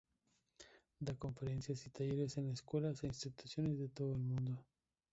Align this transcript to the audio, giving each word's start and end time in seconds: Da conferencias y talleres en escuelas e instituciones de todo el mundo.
Da 0.99 1.13
conferencias 1.15 1.85
y 1.85 1.91
talleres 1.91 2.35
en 2.39 2.47
escuelas 2.49 3.03
e 3.03 3.05
instituciones 3.05 3.77
de 3.77 3.87
todo 3.89 4.13
el 4.13 4.17
mundo. 4.23 4.65